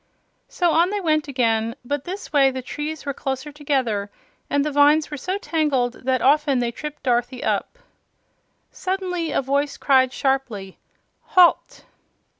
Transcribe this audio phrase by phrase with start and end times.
[0.47, 4.09] So on they went again, but this way the trees were closer together,
[4.49, 7.77] and the vines were so tangled that often they tripped Dorothy up.
[8.71, 10.79] Suddenly a voice cried sharply:
[11.25, 11.85] "Halt!"